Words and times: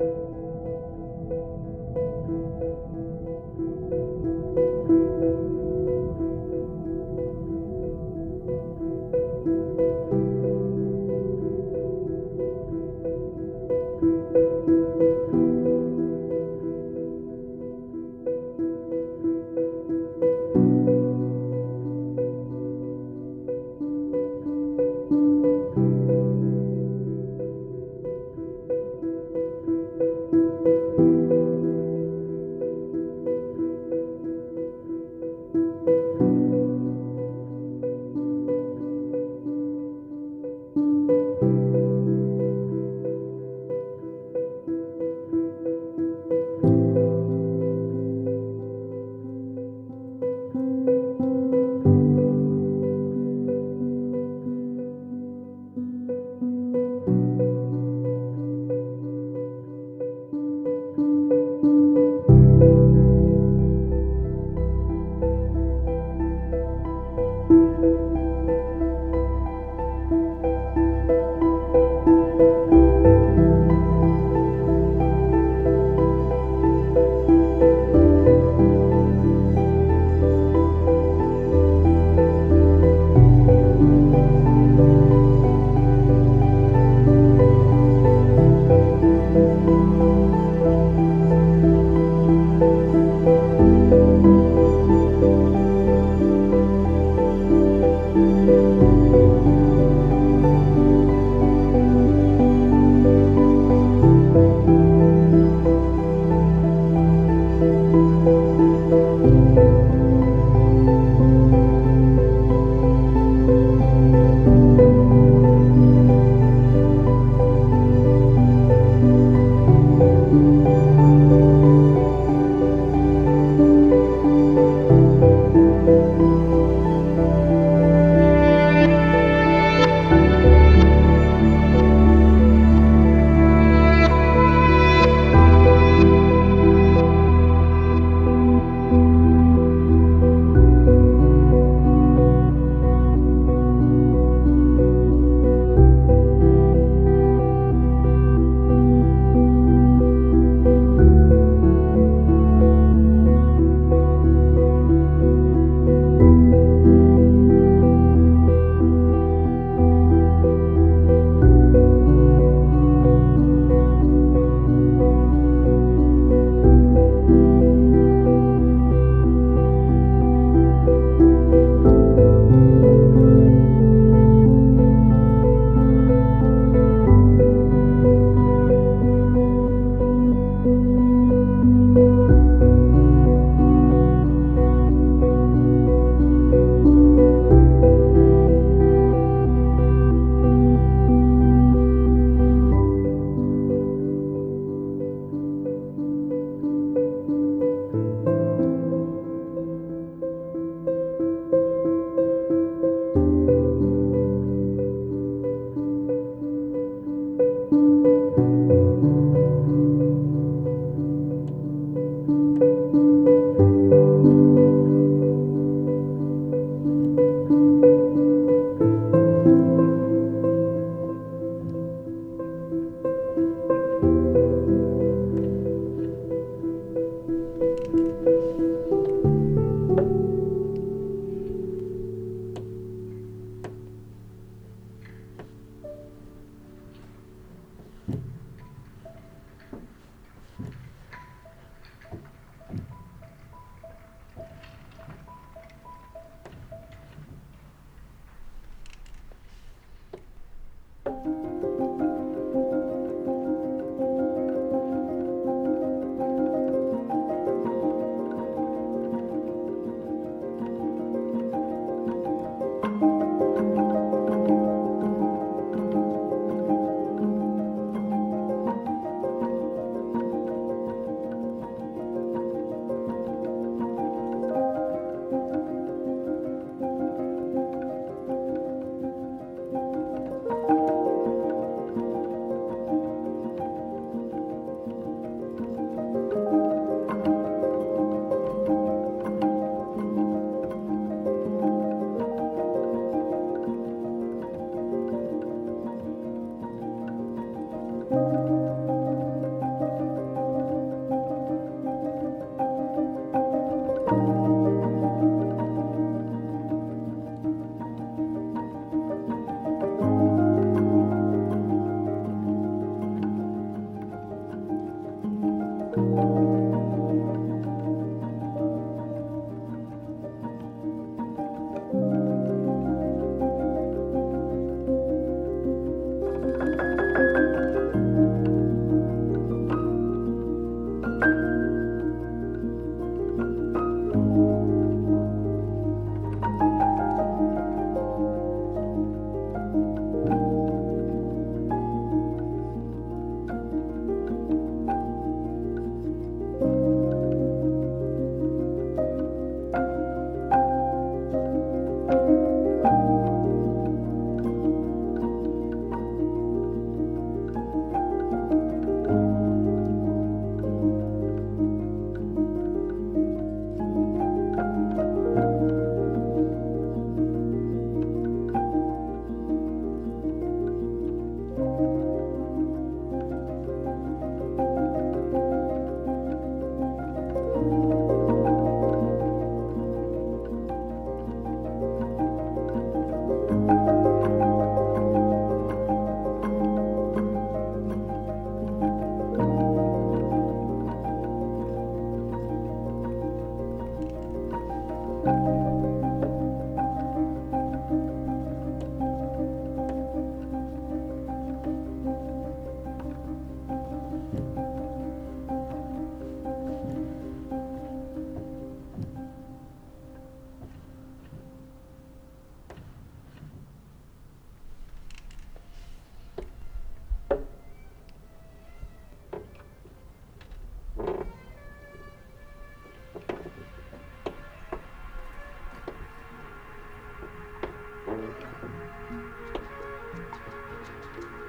Thank 0.00 0.29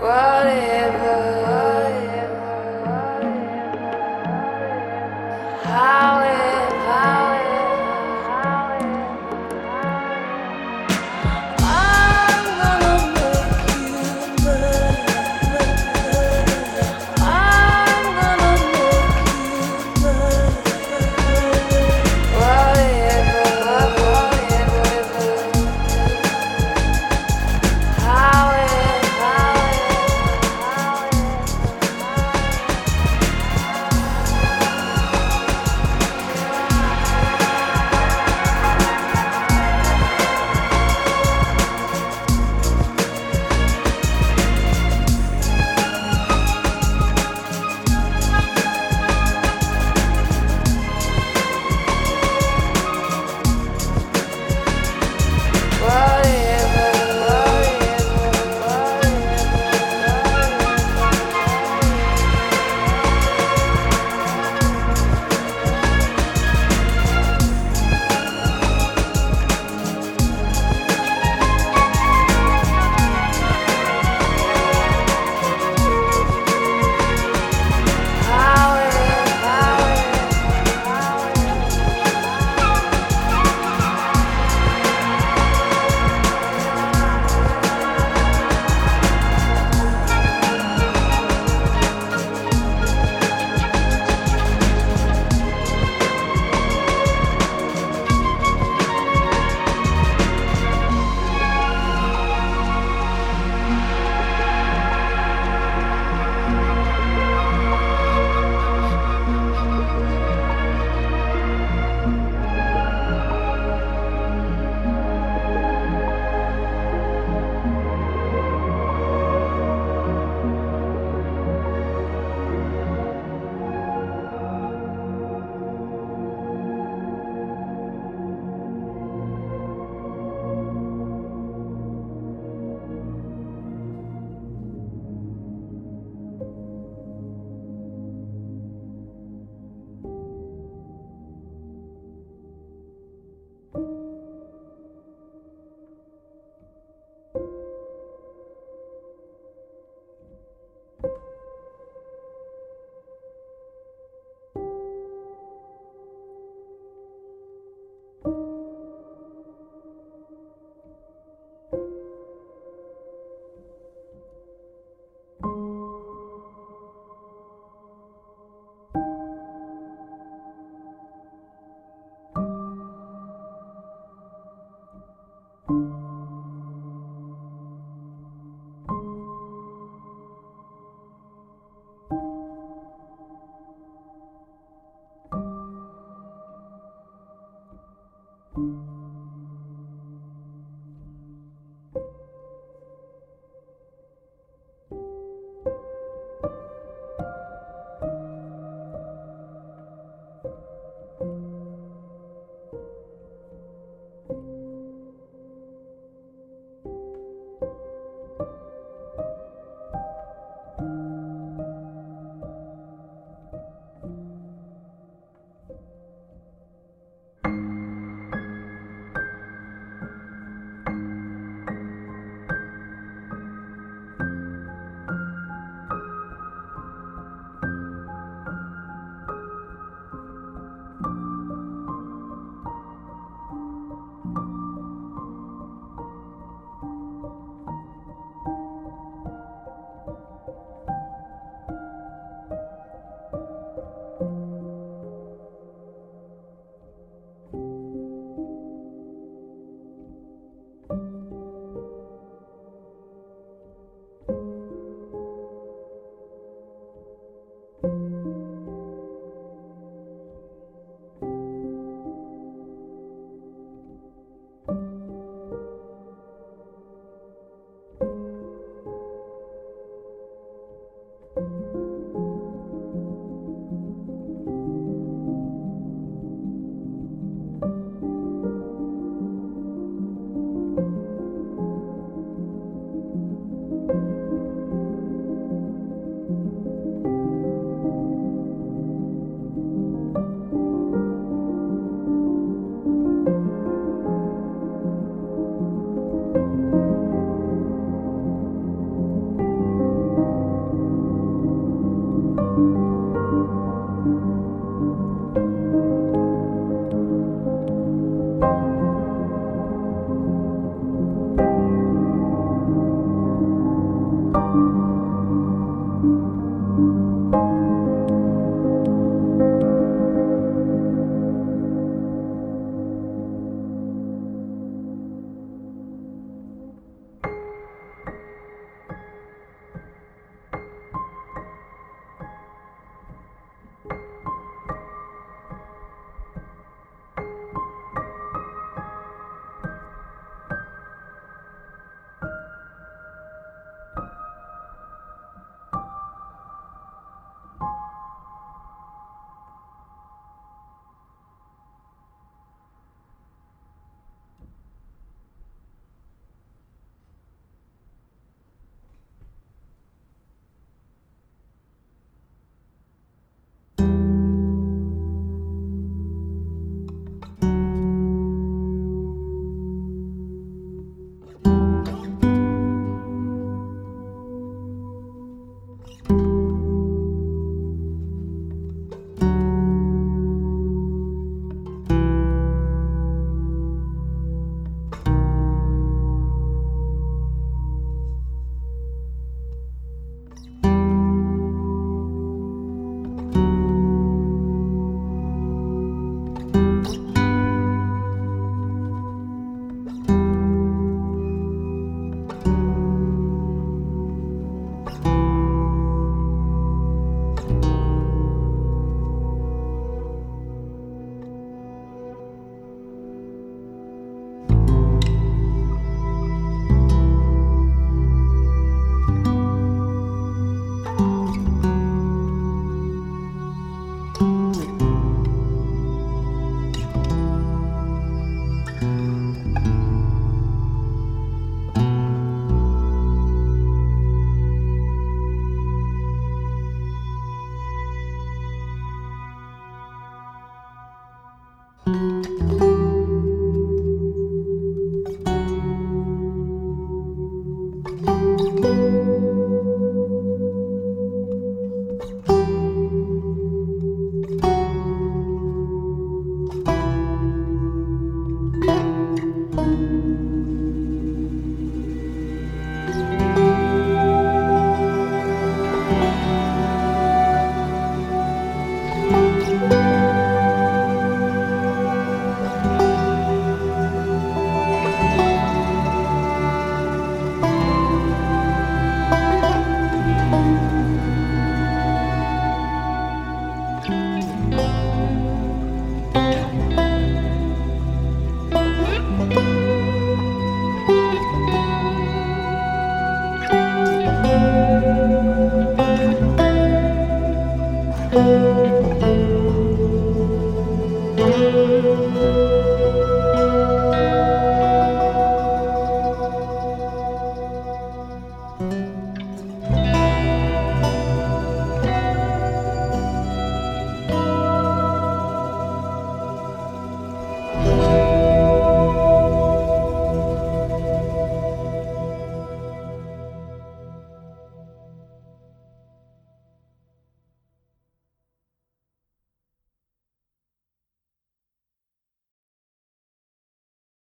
what 0.00 0.46
if 0.46 0.75